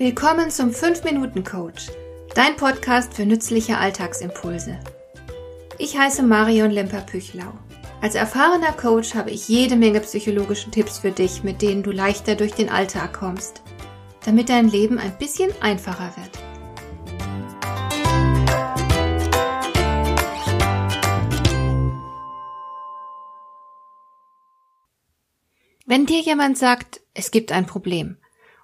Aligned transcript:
Willkommen 0.00 0.50
zum 0.50 0.70
5-Minuten-Coach, 0.70 1.88
dein 2.34 2.56
Podcast 2.56 3.12
für 3.12 3.26
nützliche 3.26 3.76
Alltagsimpulse. 3.76 4.80
Ich 5.76 5.98
heiße 5.98 6.22
Marion 6.22 6.70
Lemper-Püchlau. 6.70 7.52
Als 8.00 8.14
erfahrener 8.14 8.72
Coach 8.72 9.14
habe 9.14 9.30
ich 9.30 9.46
jede 9.46 9.76
Menge 9.76 10.00
psychologische 10.00 10.70
Tipps 10.70 11.00
für 11.00 11.10
dich, 11.10 11.42
mit 11.42 11.60
denen 11.60 11.82
du 11.82 11.90
leichter 11.90 12.34
durch 12.34 12.52
den 12.54 12.70
Alltag 12.70 13.12
kommst, 13.12 13.60
damit 14.24 14.48
dein 14.48 14.70
Leben 14.70 14.98
ein 14.98 15.18
bisschen 15.18 15.50
einfacher 15.60 16.14
wird. 16.16 16.30
Wenn 25.84 26.06
dir 26.06 26.22
jemand 26.22 26.56
sagt, 26.56 27.02
es 27.12 27.30
gibt 27.30 27.52
ein 27.52 27.66
Problem, 27.66 28.16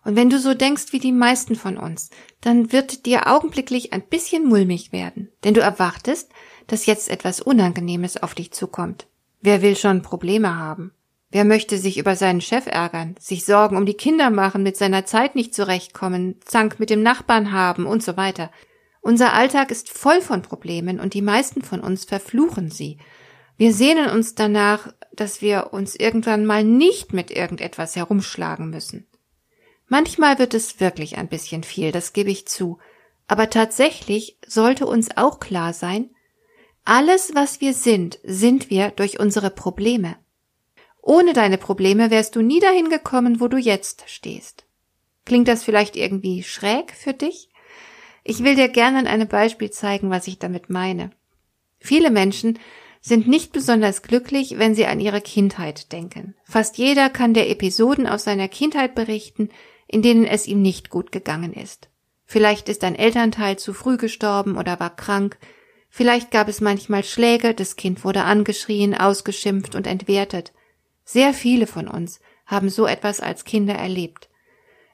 und 0.07 0.15
wenn 0.15 0.31
du 0.31 0.39
so 0.39 0.55
denkst 0.55 0.93
wie 0.93 1.01
die 1.01 1.11
meisten 1.11 1.57
von 1.57 1.77
uns, 1.77 2.11
dann 2.41 2.71
wird 2.71 3.07
dir 3.07 3.27
augenblicklich 3.27 3.93
ein 3.93 4.03
bisschen 4.03 4.47
mulmig 4.47 4.93
werden, 4.93 5.33
denn 5.43 5.53
du 5.53 5.61
erwartest, 5.61 6.31
dass 6.69 6.87
jetzt 6.87 7.11
etwas 7.11 7.41
Unangenehmes 7.41 8.17
auf 8.17 8.37
dich 8.37 8.53
zukommt. 8.53 9.09
Wer 9.41 9.63
will 9.63 9.75
schon 9.75 10.03
Probleme 10.03 10.57
haben? 10.57 10.93
Wer 11.33 11.45
möchte 11.45 11.77
sich 11.77 11.99
über 11.99 12.15
seinen 12.15 12.41
Chef 12.41 12.67
ärgern, 12.67 13.17
sich 13.19 13.45
Sorgen 13.45 13.77
um 13.77 13.85
die 13.85 13.95
Kinder 13.95 14.31
machen, 14.31 14.63
mit 14.63 14.77
seiner 14.77 15.07
Zeit 15.07 15.35
nicht 15.35 15.53
zurechtkommen, 15.57 16.37
Zank 16.45 16.79
mit 16.79 16.91
dem 16.91 17.03
Nachbarn 17.03 17.51
haben 17.51 17.85
und 17.85 18.01
so 18.01 18.17
weiter. 18.17 18.53
Unser 19.01 19.33
Alltag 19.33 19.73
ist 19.73 19.91
voll 19.91 20.21
von 20.21 20.41
Problemen 20.41 21.01
und 21.01 21.15
die 21.15 21.23
meisten 21.23 21.63
von 21.63 21.81
uns 21.81 22.05
verfluchen 22.05 22.71
sie. 22.71 22.99
Wir 23.57 23.73
sehnen 23.73 24.09
uns 24.09 24.37
danach, 24.37 24.93
dass 25.13 25.43
wir 25.43 25.73
uns 25.73 25.97
irgendwann 25.97 26.47
mal 26.47 26.63
nicht 26.63 27.13
mit 27.13 27.33
irgendetwas 27.33 27.97
herumschlagen 27.97 28.71
müssen. 28.71 29.09
Manchmal 29.89 30.39
wird 30.39 30.55
es 30.55 30.81
wirklich 30.81 31.17
ein 31.17 31.29
bisschen 31.29 31.63
viel, 31.63 31.93
das 31.93 32.13
gebe 32.13 32.31
ich 32.31 32.47
zu, 32.47 32.79
aber 33.29 33.51
tatsächlich 33.51 34.37
sollte 34.47 34.87
uns 34.87 35.17
auch 35.17 35.41
klar 35.41 35.73
sein, 35.73 36.11
alles, 36.85 37.35
was 37.35 37.61
wir 37.61 37.75
sind, 37.75 38.19
sind 38.23 38.71
wir 38.71 38.91
durch 38.91 39.19
unsere 39.19 39.51
Probleme. 39.51 40.17
Ohne 41.03 41.33
deine 41.33 41.59
Probleme 41.59 42.11
wärst 42.11 42.37
du 42.37 42.43
nie 42.43 42.61
dahin 42.61 42.89
gekommen, 42.89 43.41
wo 43.41 43.49
du 43.49 43.57
jetzt 43.57 44.05
stehst. 44.09 44.65
Klingt 45.25 45.49
das 45.49 45.65
vielleicht 45.65 45.97
irgendwie 45.97 46.43
schräg 46.43 46.93
für 46.93 47.13
dich? 47.13 47.49
Ich 48.23 48.43
will 48.43 48.55
dir 48.55 48.69
gerne 48.69 48.99
an 48.99 49.07
einem 49.07 49.29
Beispiel 49.29 49.71
zeigen, 49.71 50.11
was 50.11 50.27
ich 50.27 50.39
damit 50.39 50.71
meine. 50.71 51.11
Viele 51.79 52.11
Menschen 52.11 52.59
sind 53.01 53.29
nicht 53.29 53.53
besonders 53.53 54.03
glücklich, 54.03 54.59
wenn 54.59 54.75
sie 54.75 54.87
an 54.87 54.99
ihre 54.99 55.21
Kindheit 55.21 55.93
denken. 55.93 56.35
Fast 56.45 56.79
jeder 56.79 57.09
kann 57.09 57.35
der 57.35 57.51
Episoden 57.51 58.09
aus 58.09 58.25
seiner 58.25 58.49
Kindheit 58.49 58.97
berichten, 58.97 59.51
in 59.87 60.03
denen 60.03 60.25
es 60.25 60.47
ihm 60.47 60.63
nicht 60.63 60.91
gut 60.91 61.13
gegangen 61.13 61.53
ist. 61.53 61.89
Vielleicht 62.25 62.69
ist 62.69 62.83
ein 62.83 62.97
Elternteil 62.97 63.59
zu 63.59 63.73
früh 63.73 63.97
gestorben 63.97 64.57
oder 64.57 64.81
war 64.81 64.95
krank, 64.95 65.39
vielleicht 65.89 66.31
gab 66.31 66.49
es 66.49 66.61
manchmal 66.61 67.05
Schläge, 67.05 67.55
das 67.55 67.77
Kind 67.77 68.05
wurde 68.05 68.25
angeschrien, 68.25 68.95
ausgeschimpft 68.95 69.75
und 69.75 69.87
entwertet. 69.87 70.53
Sehr 71.05 71.33
viele 71.33 71.67
von 71.67 71.87
uns 71.87 72.21
haben 72.47 72.69
so 72.69 72.87
etwas 72.87 73.21
als 73.21 73.45
Kinder 73.45 73.75
erlebt. 73.75 74.29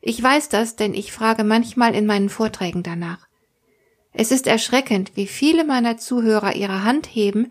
Ich 0.03 0.23
weiß 0.23 0.49
das, 0.49 0.77
denn 0.77 0.95
ich 0.95 1.12
frage 1.12 1.45
manchmal 1.45 1.95
in 1.95 2.06
meinen 2.06 2.29
Vorträgen 2.29 2.83
danach. 2.83 3.29
Es 4.12 4.31
ist 4.31 4.47
erschreckend, 4.47 5.12
wie 5.15 5.27
viele 5.27 5.65
meiner 5.65 5.97
Zuhörer 5.97 6.55
ihre 6.55 6.84
Hand 6.84 7.06
heben, 7.06 7.51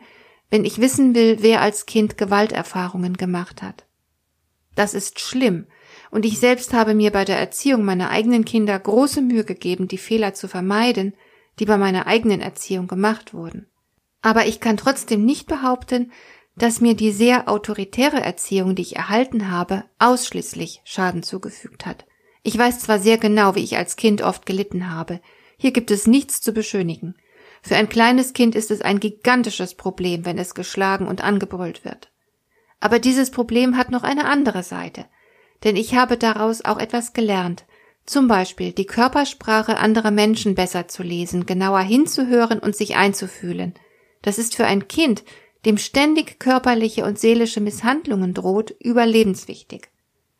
wenn 0.51 0.65
ich 0.65 0.79
wissen 0.79 1.15
will, 1.15 1.37
wer 1.39 1.61
als 1.61 1.85
Kind 1.85 2.17
Gewalterfahrungen 2.17 3.17
gemacht 3.17 3.63
hat. 3.63 3.85
Das 4.75 4.93
ist 4.93 5.19
schlimm, 5.19 5.65
und 6.11 6.25
ich 6.25 6.39
selbst 6.39 6.73
habe 6.73 6.93
mir 6.93 7.11
bei 7.11 7.25
der 7.25 7.39
Erziehung 7.39 7.83
meiner 7.83 8.09
eigenen 8.09 8.45
Kinder 8.45 8.77
große 8.77 9.21
Mühe 9.21 9.45
gegeben, 9.45 9.87
die 9.87 9.97
Fehler 9.97 10.33
zu 10.33 10.47
vermeiden, 10.47 11.13
die 11.59 11.65
bei 11.65 11.77
meiner 11.77 12.05
eigenen 12.05 12.41
Erziehung 12.41 12.87
gemacht 12.87 13.33
wurden. 13.33 13.67
Aber 14.21 14.45
ich 14.45 14.59
kann 14.59 14.77
trotzdem 14.77 15.25
nicht 15.25 15.47
behaupten, 15.47 16.11
dass 16.55 16.81
mir 16.81 16.95
die 16.95 17.11
sehr 17.11 17.49
autoritäre 17.49 18.21
Erziehung, 18.21 18.75
die 18.75 18.81
ich 18.81 18.97
erhalten 18.97 19.49
habe, 19.49 19.85
ausschließlich 19.99 20.81
Schaden 20.83 21.23
zugefügt 21.23 21.85
hat. 21.85 22.05
Ich 22.43 22.57
weiß 22.57 22.79
zwar 22.79 22.99
sehr 22.99 23.17
genau, 23.17 23.55
wie 23.55 23.63
ich 23.63 23.77
als 23.77 23.95
Kind 23.95 24.21
oft 24.21 24.45
gelitten 24.45 24.91
habe, 24.91 25.21
hier 25.57 25.71
gibt 25.71 25.91
es 25.91 26.07
nichts 26.07 26.41
zu 26.41 26.53
beschönigen. 26.53 27.15
Für 27.61 27.75
ein 27.75 27.87
kleines 27.87 28.33
Kind 28.33 28.55
ist 28.55 28.71
es 28.71 28.81
ein 28.81 28.99
gigantisches 28.99 29.75
Problem, 29.75 30.25
wenn 30.25 30.39
es 30.39 30.55
geschlagen 30.55 31.07
und 31.07 31.23
angebrüllt 31.23 31.85
wird. 31.85 32.11
Aber 32.79 32.97
dieses 32.97 33.29
Problem 33.29 33.77
hat 33.77 33.91
noch 33.91 34.01
eine 34.01 34.25
andere 34.25 34.63
Seite, 34.63 35.05
denn 35.63 35.75
ich 35.75 35.95
habe 35.95 36.17
daraus 36.17 36.63
auch 36.63 36.77
etwas 36.77 37.13
gelernt, 37.13 37.65
zum 38.05 38.27
Beispiel 38.27 38.71
die 38.71 38.85
Körpersprache 38.85 39.77
anderer 39.77 40.11
Menschen 40.11 40.55
besser 40.55 40.87
zu 40.87 41.03
lesen, 41.03 41.45
genauer 41.45 41.81
hinzuhören 41.81 42.59
und 42.59 42.75
sich 42.75 42.95
einzufühlen. 42.95 43.73
Das 44.21 44.37
ist 44.37 44.55
für 44.55 44.65
ein 44.65 44.87
Kind, 44.87 45.23
dem 45.65 45.77
ständig 45.77 46.39
körperliche 46.39 47.05
und 47.05 47.19
seelische 47.19 47.61
Misshandlungen 47.61 48.33
droht, 48.33 48.71
überlebenswichtig. 48.79 49.89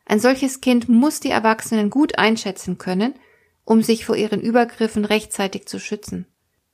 Ein 0.04 0.18
solches 0.18 0.60
Kind 0.60 0.88
muss 0.88 1.20
die 1.20 1.30
Erwachsenen 1.30 1.88
gut 1.88 2.18
einschätzen 2.18 2.78
können, 2.78 3.14
um 3.64 3.82
sich 3.82 4.04
vor 4.04 4.16
ihren 4.16 4.40
Übergriffen 4.40 5.04
rechtzeitig 5.04 5.66
zu 5.66 5.78
schützen. 5.78 6.26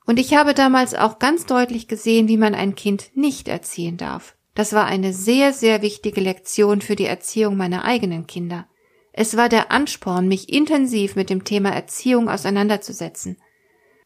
Und 0.07 0.19
ich 0.19 0.35
habe 0.35 0.55
damals 0.55 0.95
auch 0.95 1.19
ganz 1.19 1.45
deutlich 1.45 1.87
gesehen, 1.87 2.29
wie 2.29 2.39
man 2.39 2.55
ein 2.55 2.75
Kind 2.75 3.11
nicht 3.15 3.47
erziehen 3.47 3.99
darf. 3.99 4.38
Das 4.59 4.73
war 4.73 4.87
eine 4.87 5.13
sehr, 5.13 5.53
sehr 5.53 5.83
wichtige 5.83 6.21
Lektion 6.21 6.81
für 6.81 6.97
die 6.97 7.05
Erziehung 7.05 7.57
meiner 7.57 7.85
eigenen 7.85 8.27
Kinder. 8.27 8.67
Es 9.13 9.37
war 9.37 9.49
der 9.49 9.71
Ansporn, 9.71 10.27
mich 10.27 10.53
intensiv 10.53 11.15
mit 11.15 11.31
dem 11.31 11.45
Thema 11.45 11.71
Erziehung 11.71 12.29
auseinanderzusetzen. 12.29 13.37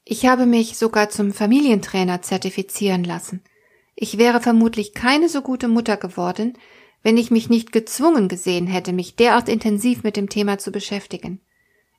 Ich 0.05 0.27
habe 0.27 0.45
mich 0.45 0.77
sogar 0.77 1.09
zum 1.09 1.33
Familientrainer 1.33 2.21
zertifizieren 2.21 3.03
lassen. 3.03 3.43
Ich 3.95 4.19
wäre 4.19 4.43
vermutlich 4.43 4.93
keine 4.93 5.31
so 5.31 5.41
gute 5.41 5.69
Mutter 5.69 5.97
geworden, 5.97 6.53
wenn 7.03 7.17
ich 7.17 7.31
mich 7.31 7.49
nicht 7.49 7.73
gezwungen 7.73 8.29
gesehen 8.29 8.67
hätte, 8.67 8.93
mich 8.93 9.17
derart 9.17 9.49
intensiv 9.49 10.03
mit 10.03 10.19
dem 10.19 10.29
Thema 10.29 10.59
zu 10.59 10.71
beschäftigen. 10.71 11.41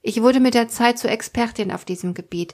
Ich 0.04 0.22
wurde 0.22 0.40
mit 0.40 0.54
der 0.54 0.68
Zeit 0.68 1.00
zur 1.00 1.10
Expertin 1.10 1.72
auf 1.72 1.86
diesem 1.86 2.14
Gebiet 2.14 2.54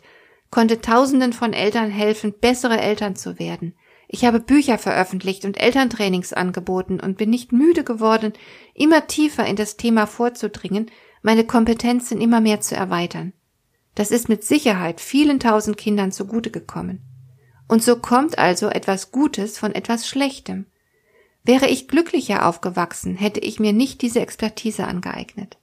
konnte 0.49 0.79
Tausenden 0.79 1.33
von 1.33 1.51
Eltern 1.51 1.91
helfen, 1.91 2.33
bessere 2.39 2.79
Eltern 2.79 3.17
zu 3.17 3.37
werden. 3.37 3.75
Ich 4.11 4.25
habe 4.25 4.39
Bücher 4.39 4.79
veröffentlicht 4.79 5.45
und 5.45 5.61
Elterntrainings 5.61 6.33
angeboten 6.33 6.99
und 6.99 7.17
bin 7.17 7.29
nicht 7.29 7.51
müde 7.51 7.83
geworden, 7.83 8.33
immer 8.73 9.05
tiefer 9.05 9.45
in 9.45 9.55
das 9.55 9.77
Thema 9.77 10.07
vorzudringen, 10.07 10.89
meine 11.21 11.43
Kompetenzen 11.43 12.19
immer 12.19 12.41
mehr 12.41 12.59
zu 12.59 12.75
erweitern. 12.75 13.33
Das 13.93 14.09
ist 14.09 14.27
mit 14.27 14.43
Sicherheit 14.43 14.99
vielen 14.99 15.39
tausend 15.39 15.77
Kindern 15.77 16.11
zugute 16.11 16.49
gekommen. 16.49 17.03
Und 17.67 17.83
so 17.83 17.97
kommt 17.97 18.39
also 18.39 18.69
etwas 18.69 19.11
Gutes 19.11 19.59
von 19.59 19.75
etwas 19.75 20.07
Schlechtem. 20.07 20.65
Wäre 21.43 21.67
ich 21.67 21.87
glücklicher 21.87 22.47
aufgewachsen, 22.47 23.15
hätte 23.15 23.41
ich 23.41 23.59
mir 23.59 23.73
nicht 23.73 24.01
diese 24.01 24.21
Expertise 24.21 24.87
angeeignet. 24.87 25.59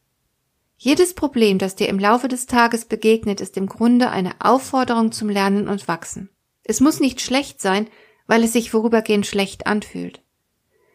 Jedes 0.76 1.14
Problem, 1.14 1.58
das 1.58 1.74
dir 1.74 1.88
im 1.88 1.98
Laufe 1.98 2.28
des 2.28 2.46
Tages 2.46 2.84
begegnet, 2.84 3.40
ist 3.40 3.56
im 3.56 3.66
Grunde 3.66 4.10
eine 4.10 4.34
Aufforderung 4.38 5.10
zum 5.10 5.28
Lernen 5.28 5.66
und 5.66 5.88
Wachsen. 5.88 6.30
Es 6.62 6.80
muss 6.80 7.00
nicht 7.00 7.20
schlecht 7.20 7.60
sein, 7.60 7.88
weil 8.26 8.44
es 8.44 8.52
sich 8.52 8.70
vorübergehend 8.70 9.26
schlecht 9.26 9.66
anfühlt. 9.66 10.22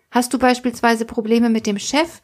Hast 0.10 0.34
du 0.34 0.40
beispielsweise 0.40 1.06
Probleme 1.06 1.50
mit 1.50 1.66
dem 1.66 1.80
Chef, 1.80 2.22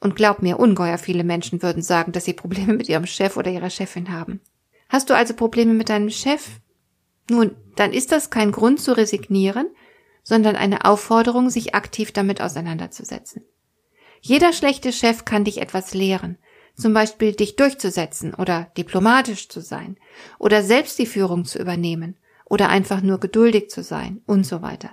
und 0.00 0.14
glaub 0.14 0.42
mir, 0.42 0.58
ungeheuer 0.58 0.98
viele 0.98 1.24
Menschen 1.24 1.62
würden 1.62 1.82
sagen, 1.82 2.12
dass 2.12 2.24
sie 2.24 2.34
Probleme 2.34 2.74
mit 2.74 2.88
ihrem 2.88 3.06
Chef 3.06 3.36
oder 3.36 3.50
ihrer 3.50 3.70
Chefin 3.70 4.12
haben. 4.12 4.40
Hast 4.88 5.10
du 5.10 5.14
also 5.14 5.34
Probleme 5.34 5.72
mit 5.72 5.88
deinem 5.88 6.10
Chef? 6.10 6.46
Nun, 7.30 7.56
dann 7.76 7.92
ist 7.92 8.12
das 8.12 8.30
kein 8.30 8.52
Grund 8.52 8.80
zu 8.80 8.96
resignieren, 8.96 9.68
sondern 10.22 10.56
eine 10.56 10.84
Aufforderung, 10.84 11.50
sich 11.50 11.74
aktiv 11.74 12.12
damit 12.12 12.40
auseinanderzusetzen. 12.40 13.44
Jeder 14.20 14.52
schlechte 14.52 14.92
Chef 14.92 15.24
kann 15.24 15.44
dich 15.44 15.60
etwas 15.60 15.94
lehren, 15.94 16.38
zum 16.74 16.92
Beispiel 16.92 17.32
dich 17.32 17.56
durchzusetzen 17.56 18.34
oder 18.34 18.70
diplomatisch 18.76 19.48
zu 19.48 19.60
sein 19.60 19.96
oder 20.38 20.62
selbst 20.62 20.98
die 20.98 21.06
Führung 21.06 21.44
zu 21.44 21.58
übernehmen 21.58 22.16
oder 22.48 22.68
einfach 22.68 23.02
nur 23.02 23.18
geduldig 23.18 23.68
zu 23.70 23.82
sein 23.82 24.22
und 24.26 24.46
so 24.46 24.62
weiter. 24.62 24.90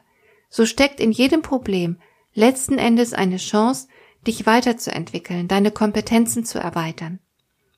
So 0.50 0.66
steckt 0.66 1.00
in 1.00 1.12
jedem 1.12 1.42
Problem 1.42 1.98
letzten 2.34 2.78
Endes 2.78 3.14
eine 3.14 3.38
Chance, 3.38 3.88
dich 4.28 4.46
weiterzuentwickeln, 4.46 5.48
deine 5.48 5.72
Kompetenzen 5.72 6.46
zu 6.46 6.60
erweitern. 6.60 7.20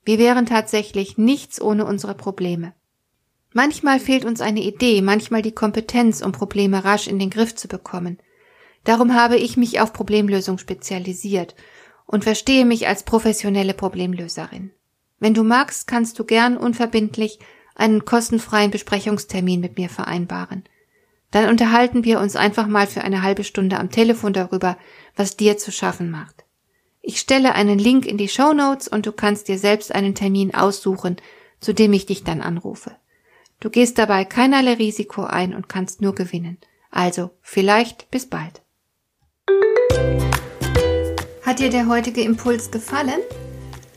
Wir 0.03 0.19
wären 0.19 0.45
tatsächlich 0.45 1.17
nichts 1.17 1.61
ohne 1.61 1.85
unsere 1.85 2.13
Probleme. 2.13 2.73
Manchmal 3.53 3.99
fehlt 3.99 4.25
uns 4.25 4.41
eine 4.41 4.61
Idee, 4.61 5.01
manchmal 5.01 5.41
die 5.41 5.53
Kompetenz, 5.53 6.21
um 6.21 6.31
Probleme 6.31 6.83
rasch 6.83 7.07
in 7.07 7.19
den 7.19 7.29
Griff 7.29 7.55
zu 7.55 7.67
bekommen. 7.67 8.19
Darum 8.83 9.15
habe 9.15 9.37
ich 9.37 9.57
mich 9.57 9.79
auf 9.79 9.93
Problemlösung 9.93 10.57
spezialisiert 10.57 11.55
und 12.05 12.23
verstehe 12.23 12.65
mich 12.65 12.87
als 12.87 13.03
professionelle 13.03 13.73
Problemlöserin. 13.73 14.71
Wenn 15.19 15.33
du 15.33 15.43
magst, 15.43 15.87
kannst 15.87 16.19
du 16.19 16.25
gern 16.25 16.57
unverbindlich 16.57 17.39
einen 17.75 18.05
kostenfreien 18.05 18.71
Besprechungstermin 18.71 19.59
mit 19.59 19.77
mir 19.77 19.89
vereinbaren. 19.89 20.63
Dann 21.31 21.49
unterhalten 21.49 22.05
wir 22.05 22.19
uns 22.19 22.35
einfach 22.35 22.67
mal 22.67 22.87
für 22.87 23.01
eine 23.01 23.21
halbe 23.21 23.43
Stunde 23.43 23.79
am 23.79 23.91
Telefon 23.91 24.33
darüber, 24.33 24.77
was 25.15 25.37
dir 25.37 25.57
zu 25.57 25.71
schaffen 25.71 26.09
macht. 26.09 26.45
Ich 27.01 27.19
stelle 27.19 27.53
einen 27.53 27.77
Link 27.77 28.05
in 28.05 28.17
die 28.17 28.29
Show 28.29 28.53
Notes 28.53 28.87
und 28.87 29.05
du 29.05 29.11
kannst 29.11 29.47
dir 29.47 29.59
selbst 29.59 29.93
einen 29.93 30.15
Termin 30.15 30.55
aussuchen, 30.55 31.17
zu 31.59 31.73
dem 31.73 31.93
ich 31.93 32.05
dich 32.05 32.23
dann 32.23 32.41
anrufe. 32.41 32.95
Du 33.59 33.69
gehst 33.69 33.97
dabei 33.97 34.25
keinerlei 34.25 34.73
Risiko 34.73 35.23
ein 35.23 35.53
und 35.53 35.69
kannst 35.69 36.01
nur 36.01 36.15
gewinnen. 36.15 36.57
Also, 36.89 37.31
vielleicht 37.41 38.09
bis 38.09 38.27
bald. 38.27 38.61
Hat 41.43 41.59
dir 41.59 41.69
der 41.69 41.87
heutige 41.87 42.21
Impuls 42.21 42.71
gefallen? 42.71 43.19